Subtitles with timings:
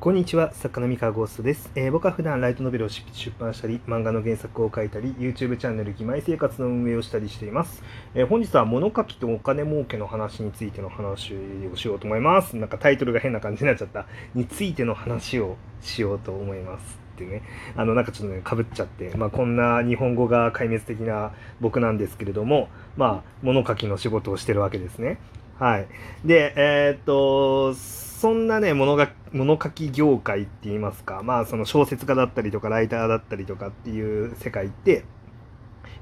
[0.00, 3.02] こんにちは、作家の三河ゴーストです、えー僕は普段ライトノベルを出
[3.38, 7.82] 版したり、漫画の原作を書いたり、YouTube チャンネル、義妹生活の運営をしたりしています。
[8.14, 11.32] えー本日は物書きとお金儲けの話についての話
[11.72, 12.54] をしようと思います。
[12.58, 14.04] なんかタイトルが変な感じになっちゃった。
[14.34, 16.98] についての話をしようと思います。
[17.14, 17.42] ってね、
[17.74, 25.18] あのなんかちょっとね、かぶっちゃって、まあ、こんな日本語が壊滅的な僕なんですけれども、まあ、物書きの仕事をしてるわけですね。
[25.58, 25.88] はい。
[26.24, 35.04] で、えーっと、そんなね、物が物書き業界って言いますか、まあ、その小説家だったりとか、ライターだったりとかっていう世界って、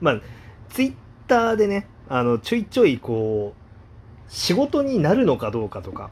[0.00, 0.20] まあ、
[0.70, 0.94] ツイッ
[1.28, 6.10] ターでね、あの、ちょいちょいこう、仕事になるのかどうかとか、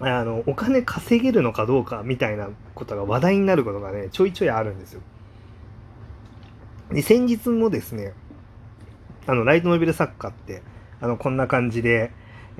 [0.00, 5.00] あの、お金稼げるのかどうかみたいなことが話題になることがね、ちょいちょいあるんですよ。
[6.90, 8.14] で、先日もですね、
[9.26, 10.62] あの、ライトノベル作家って、
[11.00, 12.12] あの、こんな感じで、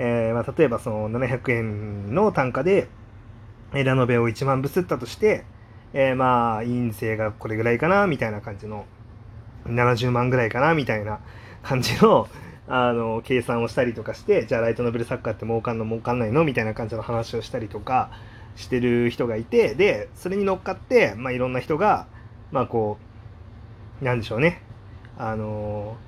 [0.03, 2.89] えーまあ、例えばその700円の単価で、
[3.75, 5.45] えーラノベを1万部吸ったとして、
[5.93, 8.87] えーまあ、印税がこれぐらいかな、みたいな感じの、
[9.67, 11.20] 70万ぐらいかな、みたいな
[11.62, 12.29] 感じの、
[12.67, 16.45] あの、計算をしたりとかして、じゃあライトノベル作家って儲かんの儲かんないの？
[16.45, 18.11] みたいな感じの話をしたりとか
[18.57, 22.07] してる人がいて、で、それに乗っかって、まあ、いろんな人が、
[22.53, 22.97] まあ、こ
[24.01, 24.62] う、なんでしょうね。
[25.19, 25.98] あの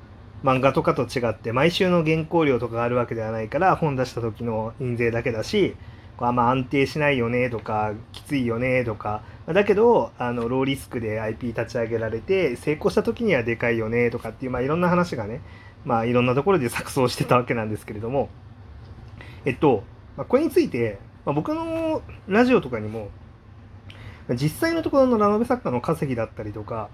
[0.42, 5.76] 漫画とかと違って毎週の原稿料とかがあるわけではないから本出した時の印税だけだし
[6.16, 15.40] こうあんま安定しないよねとかきついよねとかだけどあのローリスクで IP 立ち上げられて成功した時にはでかいよねとかっていう、まあ、いろんな話がね、
[15.84, 18.28] まあ、いろんなところで錯綜してたわけなんですけれども。
[19.44, 19.82] えっと、
[20.16, 23.10] まあ、これについて、まあ、僕のラジオとかにも
[24.30, 26.88] 実際のところのラノベ作家の稼ぎだったりとか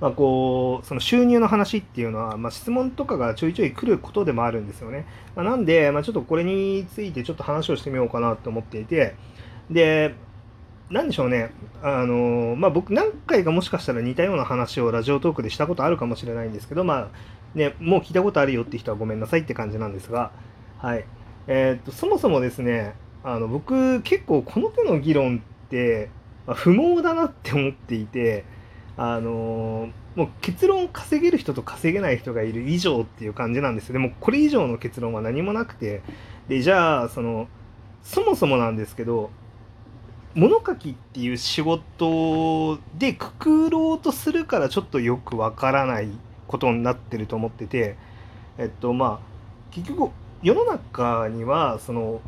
[0.00, 5.06] まあ、こうその収入の話っていうのは、まあ、質問とかがちょいちょい来ることでもあるんですよね。
[5.34, 9.14] まあ、なんで、まあ、ちょっとこれについてちょっと話をしてみようかなと思っていて
[9.70, 10.14] で
[10.90, 11.50] なんでしょうね
[11.82, 17.08] あの、まあ、僕何回かもしかしたら似たような話をラジオトークでしたことあるかもしれないんですけど、まあ
[17.54, 20.30] ね、もう聞いたことあるよって人はごめんなさいって感じなんですが、
[20.78, 21.04] はい
[21.48, 22.94] えーっとそもそもですね
[23.24, 26.10] あの僕結構この手の議論って、
[26.46, 28.44] まあ不毛だなって思っていて。
[28.98, 33.94] あのもう結論を稼げる人と稼げない人がいる以上っていう感じなんですよ。
[33.94, 36.02] でもこれ以上の結論は何もなくて。
[36.48, 37.48] でじゃあその
[38.02, 39.30] そもそもなんですけど
[40.34, 46.08] 物書きっていう仕事でくくろうとするからちょっとよくわからない
[46.46, 47.96] ことになってると思ってて。
[48.58, 49.36] えっとまあ
[49.70, 50.10] 結局
[50.42, 52.20] 世の中にはその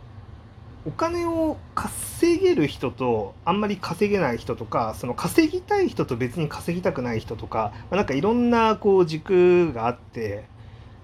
[0.86, 10.44] お金を稼げる人とあんまり稼げない人とかその稼ぎたい人と別に稼ぎたくない人とか、まあ、なんかいろんなこう軸があって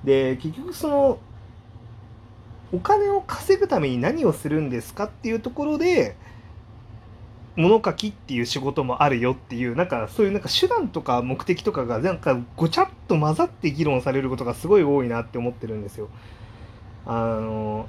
[0.05, 1.19] で結局その
[2.73, 6.17] お金を稼ぐために何をするんですかっていうところで
[7.56, 16.09] 物書きっていう仕事もあるよっていうなんかそういうなんか手段とか目的とかがなんかごちゃっと混ざって議論されることがすごい多いなって思ってるんですよ。
[17.06, 17.87] あの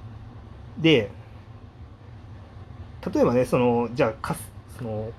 [0.78, 1.10] で
[3.14, 4.36] 例えばねそのじゃあか
[4.78, 5.12] その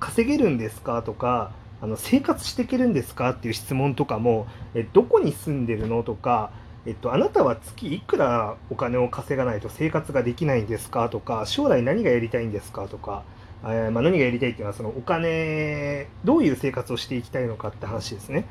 [0.00, 6.50] 稼げるんですかとかあの生活していけるんですかっていう質問とかもえどこに住んでるのとか、
[6.86, 13.22] えっと、あなたは月いくらお金を稼がないと生活ができないんですかとか将来何がやりたいんですかとか、
[13.64, 18.46] えーまあ、何がやりたいっていうのはそのお金どういう生活をしていきたいのかって話ですね。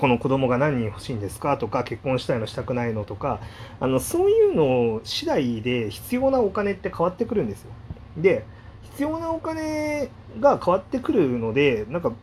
[0.00, 3.38] この子供が何人欲しいんですかとか結婚したいのしたくないのとか
[3.78, 7.70] あのそういうの次第で必要なお金って変わってくるんですよ。
[8.16, 8.44] で
[8.82, 10.10] 必要なお金
[10.40, 12.18] が変わってくるのでなんかぶっ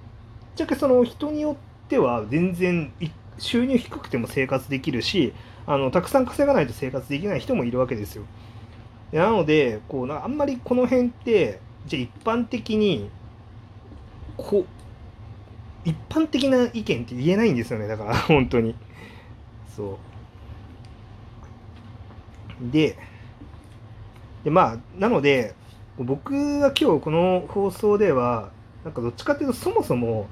[0.55, 2.91] ちゃけその人によっては全然
[3.37, 5.33] 収入低くても生活できるし
[5.65, 8.23] あのたくさん稼がないと生活できない人もいるわけですよ。
[9.11, 13.09] なのでこうなあんまりこの辺ってじゃあ一般的に
[14.37, 14.65] こ
[15.85, 18.75] 一般的な意見って言えないんですよねだから 本当に
[19.75, 19.99] そ
[22.61, 22.97] うで
[24.43, 25.53] でまあなので
[25.97, 28.51] 僕は今日この放送では
[28.83, 30.27] なんかどっちかっていうとそもそも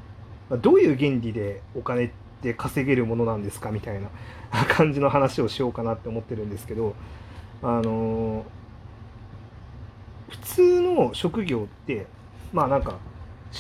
[0.62, 2.10] どういう原理でお金っ
[2.42, 4.10] て稼げるものなんですかみたいな
[4.68, 6.96] 感じの話をしようかなって思ってるんですけど
[7.62, 8.44] あの
[10.30, 12.08] 普通の職業って
[12.52, 12.96] まあなんか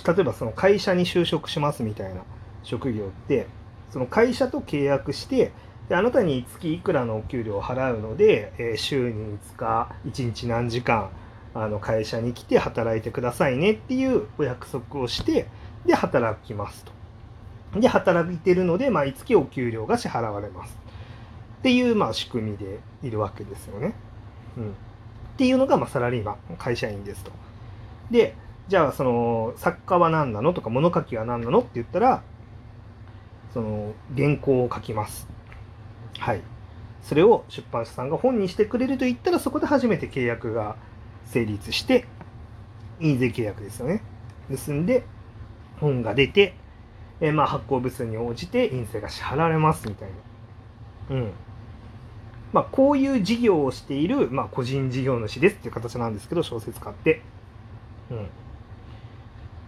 [0.07, 2.21] 例えばその会社に就職しますみたいな
[2.63, 3.45] 職業って
[3.91, 5.51] その会社と契約して
[5.87, 11.09] であなたに月いくらのお給料を払うので、えー週に5日1日何時間
[11.53, 15.47] あの会社に来て働いてくださいねっていうお約束をして
[15.85, 16.91] で働きますと。
[17.79, 20.77] で働いてるので毎月お給料が支払われます
[21.59, 23.93] っていうまあ仕組みでいるわけですよね。
[24.57, 24.73] うん、っ
[25.37, 27.31] ていうのがまサラリーマン会社員ですと。
[28.09, 28.35] で
[28.67, 32.23] じゃあその作家は何なのとか物書きは何なのって言ったら
[33.53, 35.27] その原稿を書きます
[36.19, 36.41] はい
[37.01, 40.75] それを出版社さんが本にしてくれると言ったらそこで初めて契約が
[41.25, 42.05] 成立して
[42.99, 44.03] 印税契約ですよね。
[44.49, 45.03] 結んで
[45.79, 46.53] 本が出て、
[47.19, 50.09] えー、まあ発行部数に応じて印税が支払われますみたい
[51.09, 51.15] な。
[51.15, 51.31] うん。
[52.53, 57.21] まあこういう事業をしている、まあ、個人事業主ですっていう形なんですけど小説家って。
[58.11, 58.27] うん。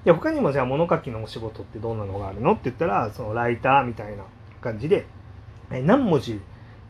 [0.06, 4.24] で他にもじゃあ物書きのお仕事ってどんなのがあるのって言ったらそのライターみたいな
[4.62, 5.06] 感じで、
[5.72, 6.42] え何文字、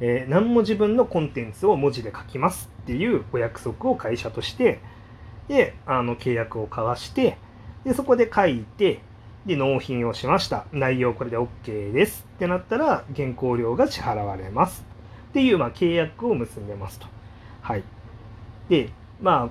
[0.06, 4.82] えー、何文字分のコンテンツを文字で書きますっていうお約束を会社として
[5.48, 7.38] であの契約を交わして
[7.86, 9.00] でそこで書いて
[9.46, 14.84] で納品をしました内容これで OK ですってなったら原稿料が支払われます
[15.30, 17.08] っていう、まあ、契約を結んでますと。
[17.62, 17.84] はい、
[18.68, 18.90] で
[19.22, 19.50] まあ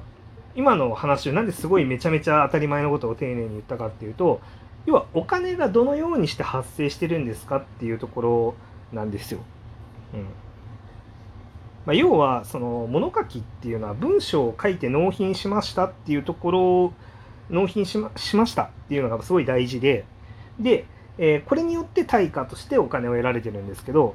[0.54, 4.42] 今の話をなんですごいめちゃめちゃ当たり前のことを丁寧に言ったかっていうと
[4.84, 8.54] 要はお金がどのようにして発生してるんですかっていうところ
[8.92, 9.40] なんですよ。
[10.12, 10.41] うん
[11.86, 16.92] まあ、要はその物書きっていうのは文章を書いて納品しましたっていうところを
[17.50, 20.04] 納品しましましたっていうのがすごい大事で
[20.60, 20.86] で、
[21.18, 24.14] えー、これによって対価としてお金を得られてるんですけど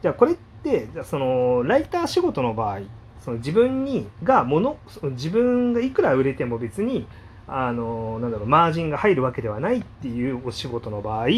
[0.00, 2.80] じゃあこれってじゃそのライター仕事の場合
[3.20, 4.78] その自分にがもの
[5.12, 7.06] 自分がいくら売れても別に
[7.46, 11.28] あのなんだろうマージンが入るわけではないっていうお仕事の場合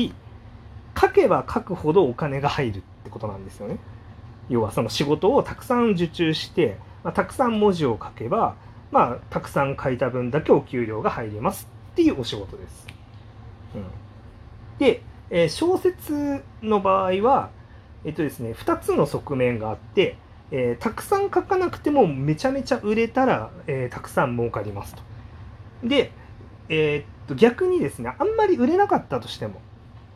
[0.99, 3.79] 書けば書くほどお金が入るってことなんですよね。
[4.49, 8.56] 要はその仕事をたくさん受注して、まあ、たくさん文字を書けば、
[8.91, 12.87] まあ、たくさん書いた分だけお給料が入りますっていうお仕事です。
[13.75, 13.85] うん、
[14.79, 17.50] で、えー、小説の場合は、
[18.05, 20.17] えっとですね、2つの側面があって
[20.50, 25.02] えー、たくさん書かなくてもめちゃめちゃ売れたら、えー、たくさん儲かりますと。
[25.82, 26.12] で、
[26.69, 29.61] えー、っと逆にですねあんまり売れなかったとしても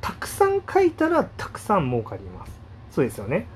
[0.01, 2.53] たくさん書いたらたくさん儲かります。
[2.93, 3.47] そうですよね。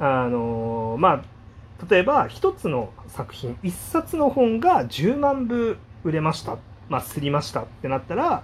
[0.00, 6.56] あのまあ例えば1つの作品1冊の本が10万部売れました
[6.88, 8.42] まあすりましたってなったら、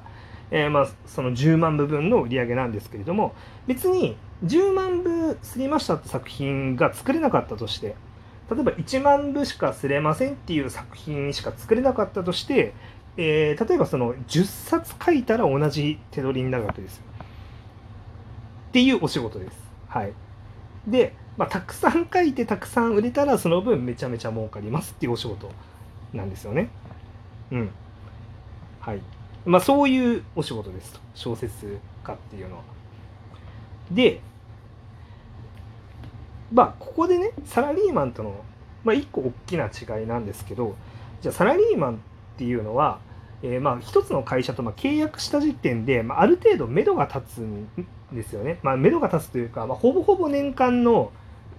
[0.50, 3.34] えまあ、その10万部分の売り上げなんですけれども
[3.66, 7.96] 別に10万部すりましたって作品が作れなかったとして
[8.50, 12.74] 例えば1万部しかすれませんっていう作品しか作れなかったとして、
[13.16, 17.02] えー、例えばその10冊書いたら同じ手取りになるわけですよ。
[18.68, 19.58] っていうお仕事です。
[19.88, 20.12] はい。
[20.86, 25.50] で、まあ、たくさん書いてたくさん売れたらその分めちゃめちゃ儲かりますっていうお仕事
[26.14, 26.68] なんですよね。
[27.50, 27.70] うん。
[28.80, 29.00] はい。
[29.44, 31.00] まあそういうお仕事ですと。
[31.14, 32.62] 小説家っていうのは。
[33.90, 34.20] で、
[36.52, 38.44] まあ、ここでね、サラリーマンとの、
[38.84, 40.76] まあ、一個大きな違いなんですけど、
[41.20, 41.96] じゃあ、サラリーマンっ
[42.36, 43.00] ていうのは、
[43.42, 47.68] えー、まあ、一つの会社とまあ契約した時点で、まあ、ある程度、目処が立つん
[48.12, 48.58] ですよね。
[48.62, 51.10] まあ、目処が立つというか、まあ、ほぼほぼ年間の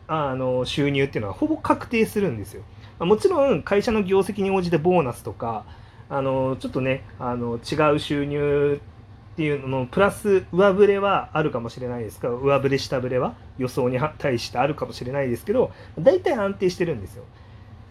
[0.07, 2.63] あの収入っていうのはほぼ確定するんですよ。
[2.99, 5.65] ま、もちろん、会社の業績に応じてボーナスとか、
[6.09, 8.79] あのちょっとねあの違う収入
[9.33, 17.23] っていうののプラス上振れはあるかもしれないですが上振れ下振れは予想に対してあるかもしれないですけど大体安定してるんですよ。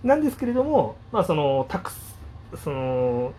[0.02, 1.92] なんですけれども、まあ、そのたく
[2.62, 3.32] その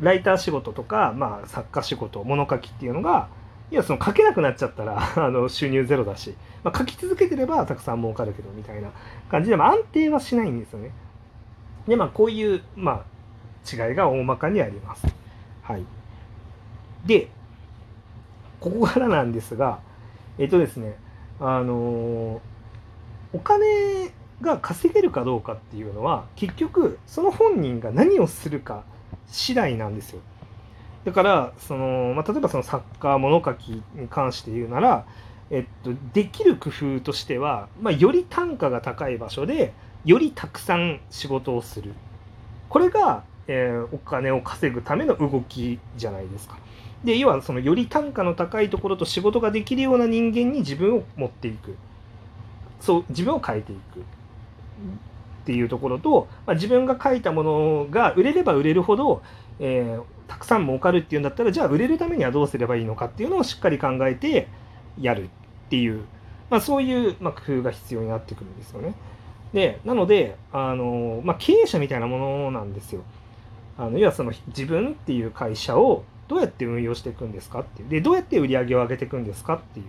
[0.00, 3.28] ライター仕事とか、まあ、作家仕事物書きっていうのが
[3.74, 8.90] いやその書けなくなっちゃったら あの収入ゼロだし、まあ、書き続けてればたくさん儲かるけどみたいな
[9.28, 10.92] 感じで、まあ、安定はしないんですよね。
[11.88, 15.04] でまあこういう、まあ、違いが大まかにあります。
[15.62, 15.84] はい。
[17.04, 17.30] で、
[18.60, 19.80] ここからなんですが、
[20.38, 20.96] えっとですね、
[21.40, 22.40] あの
[23.32, 28.84] お金が稼げるかどうかっていうのは、結局、その本人が何をするか
[29.26, 30.20] 次第なんですよ。
[31.04, 35.06] だから、その、まあ、例えばその作家、物書きに関して言うなら、
[35.50, 39.72] えっと、できる工夫としては、まあ、より単価が高い場所で、
[40.04, 41.92] よりたくさん仕事をする。
[42.68, 46.58] これが、えー、お金を稼ぐための動きじゃないですか。
[47.04, 51.76] で要はそのより単価の高いところと仕事ができるような人間に自分を持っていく
[52.80, 54.02] そう自分を変えていくっ
[55.44, 59.22] ていうところと、まあ、自分が書いたものが売れれば売れるほど、
[59.60, 64.48] えー、たくさん儲かるっていうんだったらじゃあ売れるためにはどうすればいいのかっていうのをしっかり考えて
[65.00, 65.28] やるっ
[65.70, 66.04] ていう、
[66.50, 68.94] まあ、そういう、ま、工夫が必要になってくるんですよね。
[69.52, 73.02] でなのであの、まあ、経営者みたいなものなんですよ。
[73.76, 79.86] あの要はその自分っていう会社をどうやって運用していくんですかっていうでどうやって売り上げを上げていくんですかっていう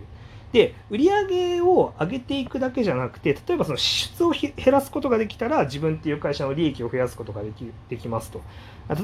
[0.52, 8.42] で売り上げを上げていくだけじゃなくて例えばその支出を減らすことができたら自分っていう会社の利益を増やすことができできますと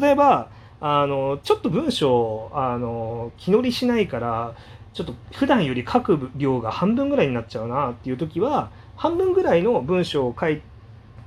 [0.00, 0.48] 例えば
[0.84, 4.56] あのちょっと文章あの気乗りしないから
[4.92, 10.60] ちょっと普段より書く量が半分ぐらいになっちゃうなっていう時は半分ぐらいの文章を書い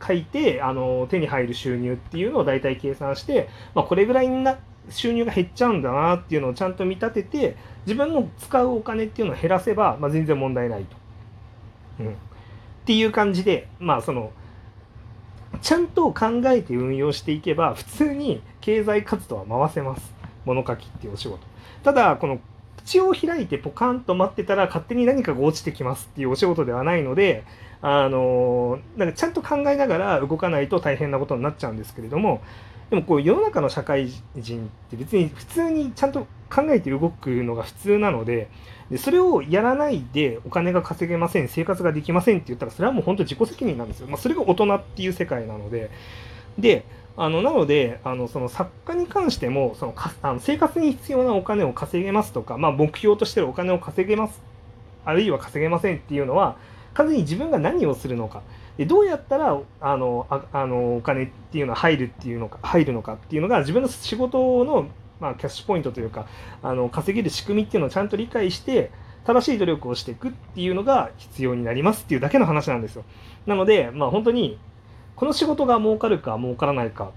[0.06, 4.60] 書いてあの手に入る収入っていうのを大体計算して、まあ、これぐらいな
[4.90, 10.98] 収入が減っちゃうんだなっていうのをちゃんと見立てて自分の使うお金っていうのを減らせば、まあ、全然問題ないと。
[12.02, 12.12] うん、っ
[12.86, 14.34] ていう感じでまあその
[15.62, 20.14] ちゃんと考えて運用していけば普通に経済活動は回せます
[20.46, 21.46] 物書きっていうお仕事。
[21.84, 22.40] ただこの
[22.78, 27.44] 口を開いてポカンと待ってたら勝手に何かが落ちてきますっていうお仕事ではないので
[27.82, 32.42] あのなんかちゃんと考えながら動かないと大変なことになっちゃうんですけれども
[32.90, 38.50] でもこう世の中の社会人って別に普通にちゃんと考えて動くのが普通なので
[38.92, 45.90] でそれをやらないでお金が稼げません生活ができませんって言ったらそれはもう本当自己責任なんですよ、まあ、それが大人っていう世界なので。
[46.58, 46.86] で
[47.18, 54.42] あのなのであのその作家に関してもそのかあの生活に必要なお金を稼げますとか、まあ、目標としてるお金を稼げます。
[55.06, 56.58] あるいは稼げませんっていうのは
[56.94, 58.42] 完全に自分が何をするのか。
[58.78, 64.88] でどうやったらあのああのお金っていうのは入るっていうのか入るのかっていうのが自分の仕事の、
[65.20, 66.28] まあ、キャッシュポイントというか
[66.62, 68.92] あの稼げる仕組みっていうのをちゃんと理解して
[69.26, 73.04] 正しい努力をしていくっていうのが必要になりますっていうだけの話なんですよ。
[73.48, 74.60] なので、まあ、本当に
[75.16, 77.12] この仕事が儲かるか儲からないか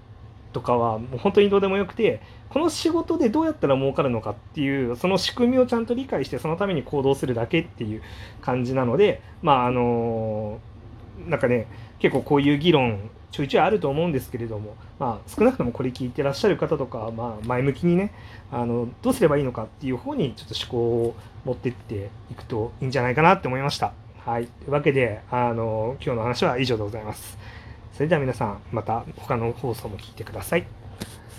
[0.53, 8.03] とかはもう本当にどうでもよくてこの仕事でどうやったら儲かるのかっていうその仕組みをちゃんと理解してそのために行動するだけっていう
[8.41, 10.59] 感じなのでまああの
[11.27, 11.67] なんかね
[11.99, 18.13] 結構こういう議論ちょいちょいあると思うんですけれども、まあ、少なくともこれ聞いてらっしゃる方とか、まあ、前向きにね
[18.51, 23.93] あのどうすればいいのかっていう方にちょっと思考を持ってっていくといいんじゃないかなって思いました。
[24.25, 27.39] はい、というわけであの今日の話は以上でございます。
[27.93, 30.78] それでは皆さんまた他の放送も聞いてください。